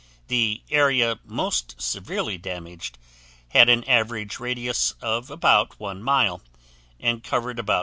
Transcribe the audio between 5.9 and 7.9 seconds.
mile, and covered about 2.